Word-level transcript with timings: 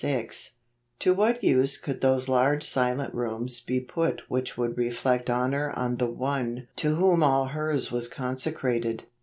83 0.03 0.13
26. 0.17 0.51
To 1.01 1.13
what 1.13 1.43
use 1.43 1.77
could 1.77 2.01
those 2.01 2.27
large 2.27 2.63
silent 2.63 3.13
rooms 3.13 3.59
be 3.59 3.79
put 3.79 4.23
which 4.29 4.57
would 4.57 4.75
reflect 4.75 5.29
honor 5.29 5.71
on 5.75 5.97
the 5.97 6.07
One 6.09 6.67
to 6.77 6.95
whom 6.95 7.21
all 7.21 7.49
hers 7.49 7.91
was 7.91 8.07
consecrated 8.07 9.03